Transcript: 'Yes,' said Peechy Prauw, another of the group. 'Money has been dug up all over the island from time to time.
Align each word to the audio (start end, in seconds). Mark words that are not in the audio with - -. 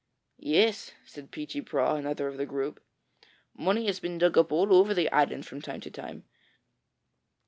'Yes,' 0.39 0.93
said 1.05 1.29
Peechy 1.29 1.61
Prauw, 1.61 1.95
another 1.95 2.27
of 2.27 2.37
the 2.37 2.47
group. 2.47 2.81
'Money 3.53 3.85
has 3.85 3.99
been 3.99 4.17
dug 4.17 4.35
up 4.35 4.51
all 4.51 4.73
over 4.73 4.95
the 4.95 5.11
island 5.11 5.45
from 5.45 5.61
time 5.61 5.79
to 5.81 5.91
time. 5.91 6.23